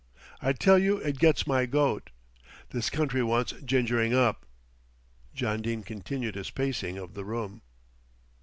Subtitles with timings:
[0.41, 2.09] I tell you it gets my goat.
[2.71, 4.47] This country wants gingering up."
[5.35, 7.61] John Dene continued his pacing of the room.